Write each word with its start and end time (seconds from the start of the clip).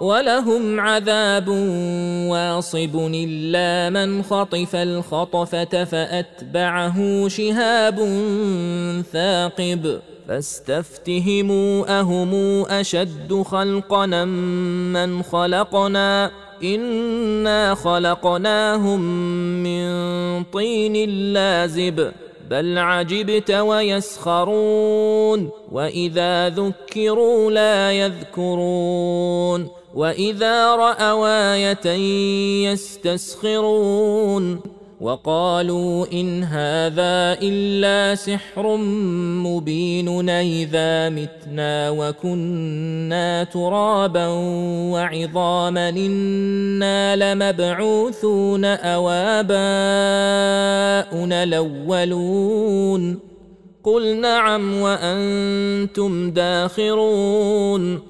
ولهم 0.00 0.80
عذاب 0.80 1.48
واصب 2.28 3.10
الا 3.14 3.90
من 3.90 4.22
خطف 4.22 4.74
الخطفه 4.74 5.84
فاتبعه 5.84 7.28
شهاب 7.28 7.98
ثاقب 9.12 10.00
فاستفتهموا 10.28 12.00
اهم 12.00 12.64
اشد 12.70 13.42
خلقنا 13.42 14.24
من 14.24 15.22
خلقنا 15.22 16.30
انا 16.64 17.74
خلقناهم 17.74 19.00
من 19.62 19.90
طين 20.44 21.08
لازب 21.32 22.12
بل 22.50 22.78
عجبت 22.78 23.50
ويسخرون 23.50 25.50
واذا 25.72 26.48
ذكروا 26.48 27.50
لا 27.50 27.92
يذكرون 27.92 29.79
واذا 29.94 30.74
راوا 30.76 31.74
إيه 31.86 32.66
يستسخرون 32.72 34.60
وقالوا 35.00 36.06
ان 36.12 36.44
هذا 36.44 37.38
الا 37.42 38.14
سحر 38.14 38.76
مبين 39.46 40.30
اذا 40.30 41.08
متنا 41.08 41.90
وكنا 41.90 43.44
ترابا 43.44 44.26
وعظاما 44.92 45.88
أنا 45.88 47.16
لمبعوثون 47.16 48.64
أو 48.64 49.10
اباؤنا 49.10 49.50
الاولون 51.42 53.18
قل 53.84 54.20
نعم 54.20 54.82
وأنتم 54.82 56.30
داخرون 56.30 58.09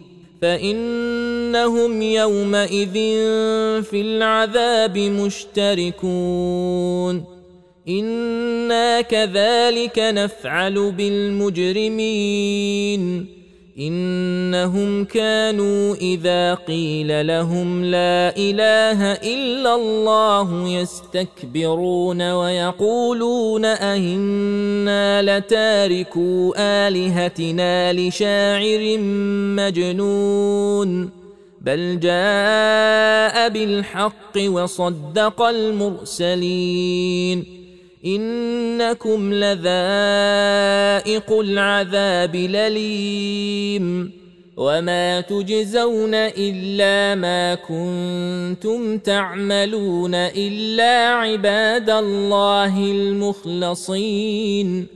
فإنهم 0.41 2.01
يومئذ 2.01 2.93
في 3.83 4.01
العذاب 4.01 4.97
مشتركون. 4.97 6.61
إنا 7.89 9.01
كذلك 9.01 9.99
نفعل 9.99 10.91
بالمجرمين. 10.91 12.21
إنهم 13.79 15.05
كانوا 15.05 15.95
إذا 15.95 16.53
قيل 16.53 17.27
لهم 17.27 17.85
لا 17.85 18.37
إله 18.37 19.11
إلا 19.11 19.75
الله 19.75 20.67
يستكبرون 20.69 22.31
ويقولون 22.31 23.65
أئنا 23.65 25.21
لتاركو 25.21 26.53
آلهتنا 26.57 27.93
لشاعر 27.93 28.97
مجنون 29.57 31.09
بل 31.61 31.99
جاء 31.99 33.49
بالحق 33.49 34.37
وصدق 34.37 35.41
المرسلين 35.41 36.81
إنكم 38.05 39.33
لذائق 39.33 39.61
العذاب 41.31 42.35
لليم 42.35 44.11
وما 44.57 45.21
تجزون 45.21 46.13
إلا 46.13 47.15
ما 47.15 47.55
كنتم 47.55 48.97
تعملون 48.97 50.15
إلا 50.15 51.07
عباد 51.07 51.89
الله 51.89 52.77
المخلصين. 52.91 54.87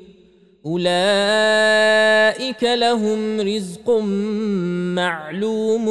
أولئك 0.65 2.63
لهم 2.63 3.41
رزق 3.41 3.89
معلوم 4.95 5.85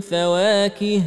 فواكه 0.00 1.02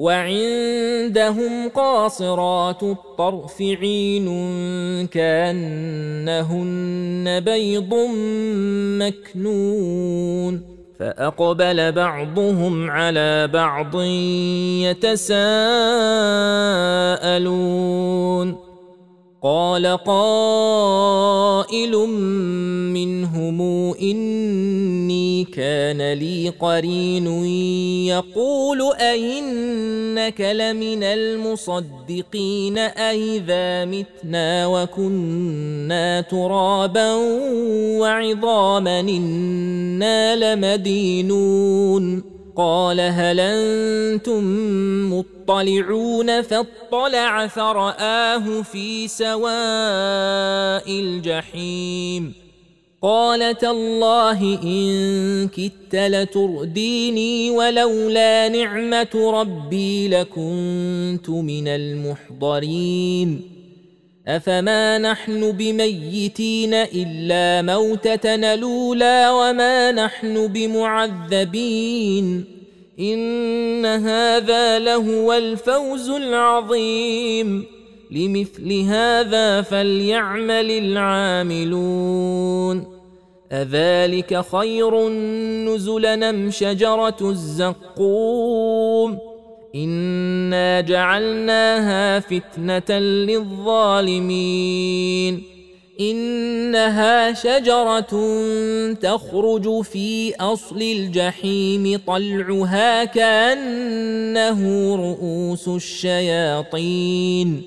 وعندهم 0.00 1.68
قاصرات 1.68 2.82
الطرف 2.82 3.60
عين 3.60 4.26
كأنهن 5.06 6.60
بيض 7.40 7.94
مكنون 9.02 10.62
فأقبل 10.98 11.92
بعضهم 11.92 12.90
على 12.90 13.48
بعض 13.48 14.00
يتساءلون 14.90 15.90
قال 19.42 19.86
قائل 19.86 21.96
منهم 22.92 23.60
إني 24.02 25.44
كان 25.44 26.12
لي 26.12 26.48
قرين 26.48 27.26
يقول 28.06 28.82
أئنك 29.00 30.40
لمن 30.40 31.02
المصدقين 31.02 32.78
أئذا 32.78 33.84
متنا 33.84 34.66
وكنا 34.66 36.20
ترابا 36.20 37.14
وعظاما 38.00 39.00
إنا 39.00 40.54
لمدينون 40.54 42.39
قال 42.56 43.00
هل 43.00 43.40
أنتم 43.40 44.44
مطلعون 45.12 46.42
فاطلع 46.42 47.46
فرآه 47.46 48.62
في 48.62 49.08
سواء 49.08 49.50
الجحيم. 50.88 52.34
قال 53.02 53.58
تالله 53.58 54.62
إن 54.62 55.48
كدت 55.48 55.94
لترديني 55.94 57.50
ولولا 57.50 58.48
نعمة 58.48 59.32
ربي 59.40 60.08
لكنت 60.08 61.30
من 61.30 61.68
المحضرين. 61.68 63.59
افما 64.36 64.98
نحن 64.98 65.52
بميتين 65.52 66.74
الا 66.74 67.62
موتتنا 67.62 68.54
الاولى 68.54 69.28
وما 69.32 69.92
نحن 69.92 70.46
بمعذبين 70.46 72.44
ان 73.00 73.86
هذا 73.86 74.78
لهو 74.78 75.32
الفوز 75.32 76.10
العظيم 76.10 77.64
لمثل 78.10 78.72
هذا 78.72 79.62
فليعمل 79.62 80.70
العاملون 80.70 82.20
اذلك 83.52 84.44
خير 84.52 85.08
نزلا 85.68 86.30
ام 86.30 86.50
شجره 86.50 87.16
الزقوم 87.20 89.18
أنا 90.50 90.80
جعلناها 90.80 92.20
فتنة 92.20 92.98
للظالمين. 92.98 94.22
إنها 96.00 97.32
شجرة 97.32 98.10
تخرج 98.92 99.80
في 99.82 100.34
أصل 100.36 100.82
الجحيم 100.82 102.00
طلعها 102.06 103.04
كأنه 103.04 104.60
رؤوس 104.96 105.68
الشياطين. 105.68 107.62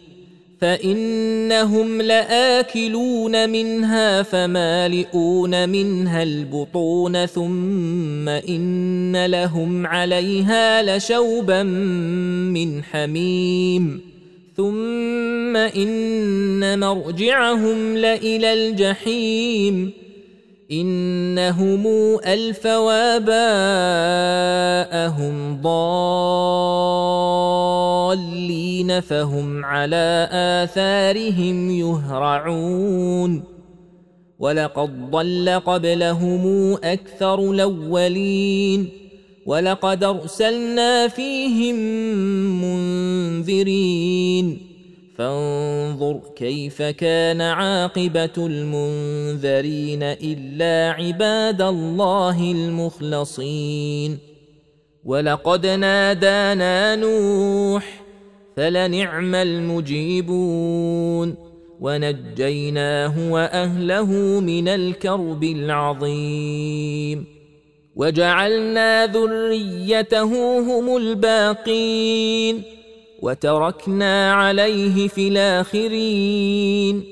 فإنهم 0.64 2.02
لآكلون 2.02 3.50
منها 3.50 4.22
فمالئون 4.24 5.70
منها 5.70 6.24
البطون 6.24 7.26
ثم 7.26 8.30
إن 8.30 9.26
لهم 9.26 9.88
عليها 9.88 10.98
لشوبا 10.98 11.64
من 11.64 12.84
حميم 12.84 14.02
ثم 14.58 15.58
إن 15.58 16.80
مرجعهم 16.80 17.98
لإلى 17.98 18.54
الجحيم 18.54 20.03
إنهم 20.82 21.88
الفوا 22.26 23.18
باءهم 23.18 24.02
ضالين 25.62 26.20
فهم 29.00 29.66
على 29.66 30.30
آثارهم 30.32 31.72
يهرعون. 31.72 33.44
ولقد 34.40 35.12
ضل 35.12 35.62
قبلهم 35.66 36.74
أكثر 36.74 37.52
الأولين. 37.52 38.90
ولقد 39.46 40.04
أرسلنا 40.04 41.08
فيهم 41.08 41.76
منذرين. 42.62 44.73
فانظر 45.18 46.20
كيف 46.36 46.82
كان 46.82 47.42
عاقبة 47.42 48.32
المنذرين 48.38 50.04
إلا 50.04 50.92
عباد 50.92 51.62
الله 51.62 52.52
المخلصين. 52.52 54.18
ولقد 55.06 55.68
نادانا 55.68 56.96
نوح 56.96 58.04
فلنعم 58.58 59.36
المجيبون. 59.36 61.36
ونجيناه 61.80 63.32
وأهله 63.32 64.06
من 64.40 64.68
الكرب 64.68 65.44
العظيم. 65.44 67.26
وجعلنا 67.96 69.06
ذريته 69.06 70.60
هم 70.60 70.98
الباقين. 70.98 72.73
وتركنا 73.24 74.34
عليه 74.34 75.08
في 75.08 75.28
الآخرين. 75.28 77.04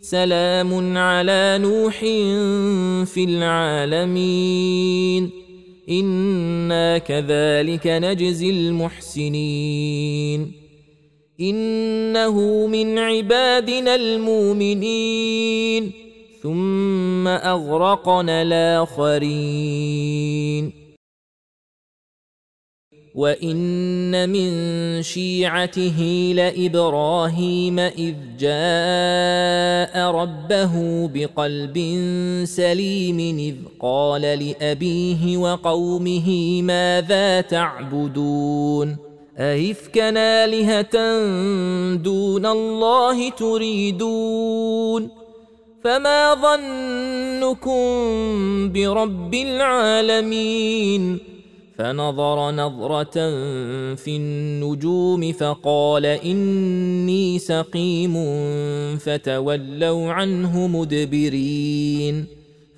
سلام 0.00 0.98
على 0.98 1.58
نوح 1.62 1.98
في 3.10 3.24
العالمين. 3.24 5.30
إنا 5.90 6.98
كذلك 6.98 7.86
نجزي 7.86 8.50
المحسنين. 8.50 10.52
إنه 11.40 12.66
من 12.66 12.98
عبادنا 12.98 13.94
المؤمنين. 13.94 15.92
ثم 16.42 17.28
أغرقنا 17.28 18.42
الآخرين. 18.42 20.79
وان 23.20 24.28
من 24.28 24.50
شيعته 25.02 26.32
لابراهيم 26.36 27.78
اذ 27.78 28.14
جاء 28.38 30.10
ربه 30.10 31.06
بقلب 31.14 31.76
سليم 32.44 33.38
اذ 33.38 33.54
قال 33.80 34.22
لابيه 34.22 35.36
وقومه 35.36 36.62
ماذا 36.62 37.40
تعبدون 37.40 38.96
أئفكا 39.38 40.10
آلهة 40.44 40.96
دون 41.96 42.46
الله 42.46 43.30
تريدون 43.30 45.08
فما 45.84 46.34
ظنكم 46.34 47.82
برب 48.72 49.34
العالمين 49.34 51.29
فنظر 51.80 52.50
نظرة 52.50 53.14
في 53.94 54.16
النجوم 54.16 55.32
فقال 55.32 56.06
إني 56.06 57.38
سقيم 57.38 58.16
فتولوا 58.96 60.12
عنه 60.12 60.66
مدبرين. 60.66 62.26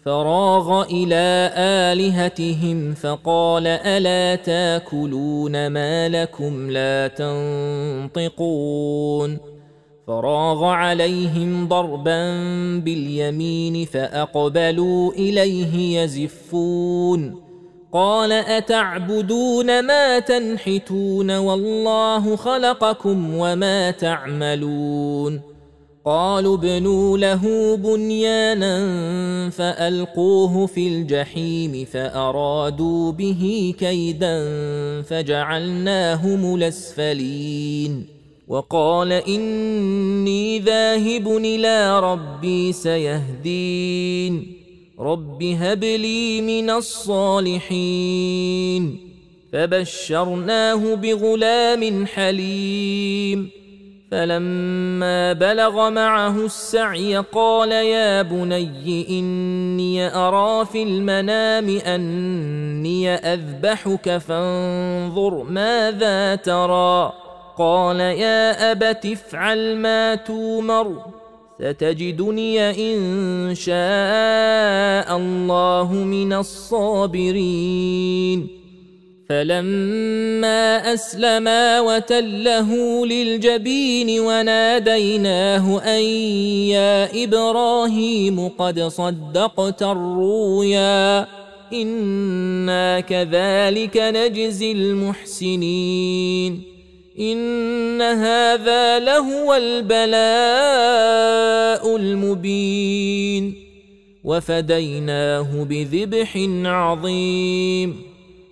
فراغ 0.05 0.83
إلى 0.83 1.51
آلهتهم 1.57 2.95
فقال 2.95 3.67
ألا 3.67 4.35
تاكلون 4.35 5.67
ما 5.67 6.09
لكم 6.09 6.71
لا 6.71 7.09
تنطقون. 8.19 9.39
فراغ 10.07 10.65
عليهم 10.65 11.69
ضربا 11.69 12.35
باليمين 12.79 13.85
فأقبلوا 13.85 15.13
إليه 15.13 16.03
يزفون. 16.03 17.42
قال 17.93 18.33
أتعبدون 18.33 19.83
ما 19.87 20.19
تنحتون 20.19 21.31
والله 21.37 22.37
خلقكم 22.37 23.35
وما 23.35 23.91
تعملون 23.91 25.41
قالوا 26.05 26.57
ابنوا 26.57 27.19
له 27.19 27.77
بنيانا 27.77 28.81
فألقوه 29.51 30.67
في 30.67 30.89
الجحيم 30.89 31.85
فأرادوا 31.85 33.13
به 33.13 33.75
كيدا 33.79 34.43
فجعلناهم 35.03 36.55
الاسفلين 36.55 38.07
وقال 38.49 39.13
إني 39.13 40.59
ذاهب 40.59 41.29
إلى 41.29 42.01
ربي 42.01 42.73
سيهدين 42.73 44.62
رب 45.03 45.43
هب 45.43 45.85
لي 45.85 46.41
من 46.41 46.71
الصالحين 46.71 48.33
فبشرناه 49.53 50.95
بغلام 50.95 52.07
حليم 52.07 53.51
فلما 54.11 55.33
بلغ 55.33 55.91
معه 55.91 56.37
السعي 56.37 57.17
قال 57.17 57.73
يا 57.73 58.23
بني 58.23 59.07
اني 59.11 60.17
ارى 60.17 60.67
في 60.67 60.83
المنام 60.83 61.69
اني 61.69 63.11
اذبحك 63.11 64.19
فانظر 64.19 65.43
ماذا 65.43 66.35
ترى 66.35 67.13
قال 67.59 68.01
يا 68.01 68.73
ابت 68.73 69.07
افعل 69.07 69.77
ما 69.77 70.15
تومر 70.15 71.12
ستجدني 71.63 72.71
إن 72.71 73.55
شاء 73.55 75.17
الله 75.17 75.93
من 75.93 76.33
الصابرين. 76.33 78.49
فلما 79.29 80.95
أسلما 80.95 81.81
وتله 81.81 83.07
للجبين 83.07 84.21
وناديناه 84.21 85.79
أن 85.79 86.03
يا 86.75 87.25
إبراهيم 87.25 88.49
قد 88.49 88.81
صدقت 88.81 89.83
الرؤيا 89.83 91.27
إنا 91.73 93.01
كذلك 93.01 93.97
نجزي 93.97 94.73
المحسنين. 94.73 96.72
إن 97.21 98.03
هذا 98.03 98.99
لهو 98.99 99.55
البلاء 99.55 100.13
المبين. 101.97 103.55
وفديناه 104.25 105.65
بذبح 105.65 106.49
عظيم. 106.65 107.97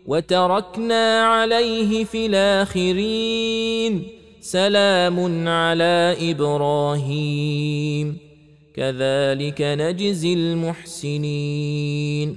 وتركنا 0.07 1.23
عليه 1.23 2.05
في 2.05 2.27
الآخرين. 2.27 4.03
سلام 4.41 5.49
على 5.49 6.17
إبراهيم. 6.31 8.19
كذلك 8.77 9.61
نجزي 9.61 10.33
المحسنين. 10.33 12.37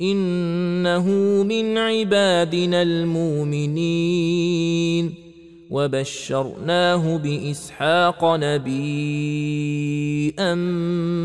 إنه 0.00 1.06
من 1.42 1.78
عبادنا 1.78 2.82
المؤمنين. 2.82 5.29
وبشرناه 5.70 7.16
بإسحاق 7.16 8.24
نبيا 8.24 9.64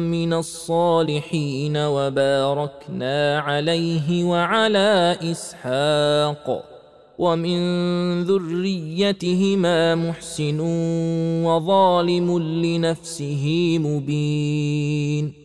من 0.09 0.33
الصالحين 0.33 1.77
وباركنا 1.77 3.39
عليه 3.39 4.23
وعلى 4.23 5.17
إسحاق 5.21 6.63
ومن 7.17 7.59
ذريتهما 8.23 9.95
محسن 9.95 10.59
وظالم 11.45 12.39
لنفسه 12.39 13.77
مبين 13.81 15.44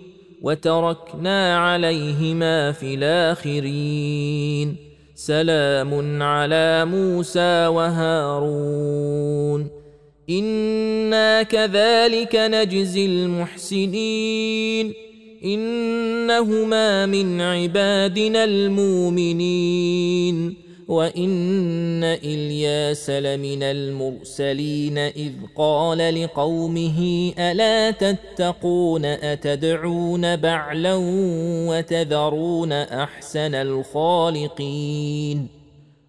وتركنا 0.41 1.57
عليهما 1.57 2.71
في 2.71 2.93
الآخرين. 2.93 4.75
سلام 5.15 6.21
على 6.21 6.85
موسى 6.85 7.67
وهارون. 7.67 9.67
إنا 10.29 11.43
كذلك 11.43 12.35
نجزي 12.35 13.05
المحسنين. 13.05 14.93
إنهما 15.45 17.05
من 17.05 17.41
عبادنا 17.41 18.43
المؤمنين. 18.43 20.60
وان 20.91 22.03
الياس 22.03 23.09
لمن 23.09 23.63
المرسلين 23.63 24.97
اذ 24.97 25.33
قال 25.55 26.23
لقومه 26.23 27.31
الا 27.39 27.91
تتقون 27.91 29.05
اتدعون 29.05 30.35
بعلا 30.35 30.95
وتذرون 31.69 32.71
احسن 32.71 33.55
الخالقين 33.55 35.47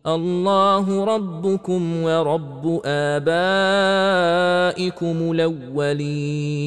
الله 0.07 1.05
ربكم 1.05 2.03
ورب 2.03 2.81
ابائكم 2.85 3.33
الاولين 5.33 6.63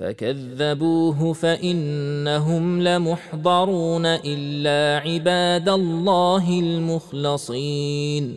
فكذبوه 0.00 1.32
فإنهم 1.32 2.82
لمحضرون 2.82 4.06
إلا 4.06 5.00
عباد 5.08 5.68
الله 5.68 6.60
المخلصين. 6.60 8.36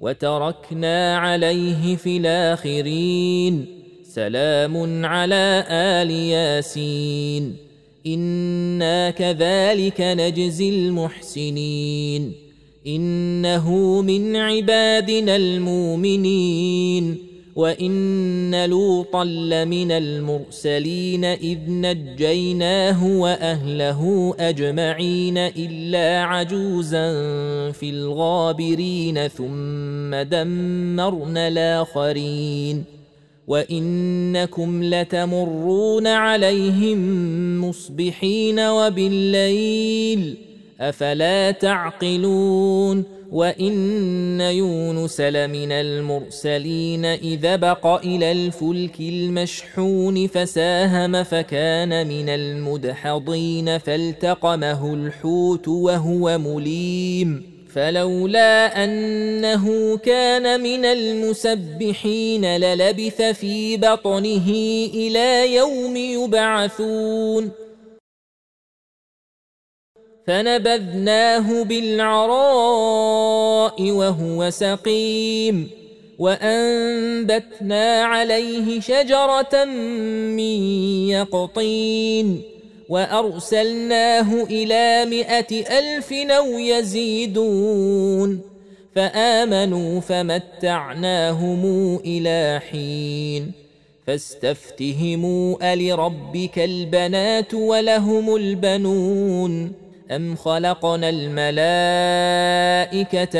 وتركنا 0.00 1.18
عليه 1.18 1.96
في 1.96 2.16
الآخرين. 2.16 3.66
سلام 4.04 5.04
على 5.06 5.64
آل 5.70 6.10
ياسين. 6.10 7.56
إنا 8.06 9.10
كذلك 9.10 10.00
نجزي 10.00 10.68
المحسنين. 10.68 12.32
إنه 12.86 14.02
من 14.02 14.36
عبادنا 14.36 15.36
المؤمنين. 15.36 17.33
وان 17.56 18.64
لوطا 18.68 19.24
لمن 19.24 19.92
المرسلين 19.92 21.24
اذ 21.24 21.58
نجيناه 21.68 23.06
واهله 23.06 24.34
اجمعين 24.38 25.38
الا 25.38 26.22
عجوزا 26.22 27.12
في 27.72 27.90
الغابرين 27.90 29.28
ثم 29.28 30.14
دمرنا 30.14 31.48
الاخرين 31.48 32.84
وانكم 33.46 34.84
لتمرون 34.84 36.06
عليهم 36.06 36.98
مصبحين 37.68 38.60
وبالليل 38.60 40.36
أفلا 40.80 41.50
تعقلون 41.50 43.04
وإن 43.32 44.40
يونس 44.40 45.20
لمن 45.20 45.72
المرسلين 45.72 47.04
إذا 47.04 47.56
بق 47.56 47.86
إلى 47.86 48.32
الفلك 48.32 49.00
المشحون 49.00 50.26
فساهم 50.26 51.22
فكان 51.22 52.06
من 52.06 52.28
المدحضين 52.28 53.78
فالتقمه 53.78 54.94
الحوت 54.94 55.68
وهو 55.68 56.38
مليم 56.38 57.54
فلولا 57.74 58.84
أنه 58.84 59.96
كان 59.96 60.60
من 60.60 60.84
المسبحين 60.84 62.44
للبث 62.44 63.22
في 63.22 63.76
بطنه 63.76 64.50
إلى 64.94 65.54
يوم 65.54 65.96
يبعثون 65.96 67.63
فنبذناه 70.26 71.62
بالعراء 71.64 73.10
وهو 73.90 74.50
سقيم 74.50 75.70
وأنبتنا 76.18 78.02
عليه 78.02 78.80
شجرة 78.80 79.64
من 79.64 80.62
يقطين 81.08 82.42
وأرسلناه 82.88 84.44
إلى 84.44 85.04
مائه 85.10 85.78
ألف 85.78 86.12
أو 86.12 86.46
يزيدون 86.58 88.40
فآمنوا 88.94 90.00
فمتعناهم 90.00 91.96
إلى 92.04 92.60
حين 92.70 93.52
فاستفتهموا 94.06 95.72
ألربك 95.72 96.58
البنات 96.58 97.54
ولهم 97.54 98.36
البنون 98.36 99.83
ام 100.10 100.36
خلقنا 100.36 101.08
الملائكه 101.08 101.42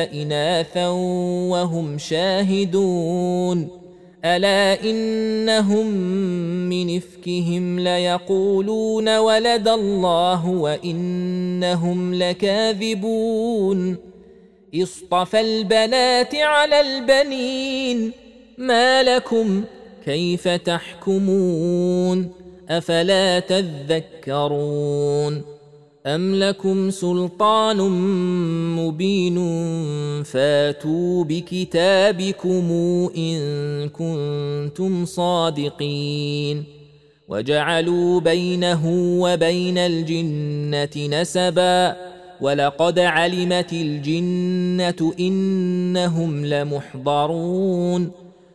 اناثا 0.02 0.88
وهم 1.49 1.99
شاهدون 1.99 3.68
الا 4.25 4.85
انهم 4.85 5.87
من 6.68 6.97
افكهم 6.97 7.80
ليقولون 7.80 9.18
ولد 9.18 9.68
الله 9.68 10.49
وانهم 10.49 12.14
لكاذبون 12.14 13.97
اصطفى 14.75 15.40
البنات 15.40 16.35
على 16.35 16.80
البنين 16.80 18.12
ما 18.59 19.02
لكم 19.02 19.64
كيف 20.04 20.49
تحكمون 20.49 22.30
افلا 22.68 23.40
تذكرون 23.40 25.53
ام 26.06 26.34
لكم 26.34 26.90
سلطان 26.90 27.76
مبين 28.76 29.38
فاتوا 30.23 31.25
بكتابكم 31.25 32.70
ان 33.16 33.88
كنتم 33.88 35.04
صادقين 35.04 36.64
وجعلوا 37.28 38.20
بينه 38.20 38.82
وبين 39.20 39.78
الجنه 39.78 41.20
نسبا 41.20 41.96
ولقد 42.40 42.99
علمت 42.99 43.73
الجنه 43.73 45.14
انهم 45.20 46.46
لمحضرون 46.46 48.11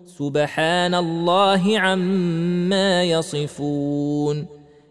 سبحان 0.05 0.95
الله 0.95 1.79
عما 1.79 3.03
يصفون 3.03 4.58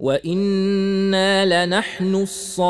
وأنا 0.00 1.66
لنحن 1.66 2.14
الصافون 2.14 2.64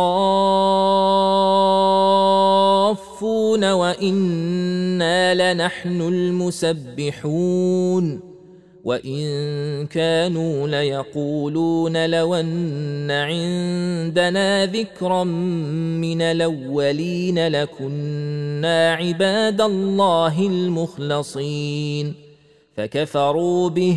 وأنا 3.72 5.52
لنحن 5.54 6.00
المسبحون 6.00 7.50
وان 8.84 9.86
كانوا 9.86 10.68
ليقولون 10.68 12.10
لو 12.10 12.34
ان 12.34 13.10
عندنا 13.10 14.66
ذكرا 14.66 15.24
من 15.24 16.22
الاولين 16.22 17.48
لكنا 17.48 18.94
عباد 18.94 19.60
الله 19.60 20.46
المخلصين 20.46 22.14
فكفروا 22.76 23.68
به 23.68 23.96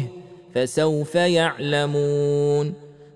فسوف 0.55 1.15
يعلمون 1.15 2.82